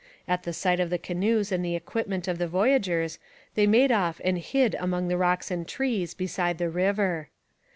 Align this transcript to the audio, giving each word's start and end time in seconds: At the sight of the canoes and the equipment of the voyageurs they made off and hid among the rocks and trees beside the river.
At 0.27 0.41
the 0.41 0.51
sight 0.51 0.79
of 0.79 0.89
the 0.89 0.97
canoes 0.97 1.51
and 1.51 1.63
the 1.63 1.75
equipment 1.75 2.27
of 2.27 2.39
the 2.39 2.47
voyageurs 2.47 3.19
they 3.53 3.67
made 3.67 3.91
off 3.91 4.19
and 4.23 4.39
hid 4.39 4.73
among 4.79 5.09
the 5.09 5.15
rocks 5.17 5.51
and 5.51 5.67
trees 5.67 6.15
beside 6.15 6.57
the 6.57 6.71
river. 6.71 7.29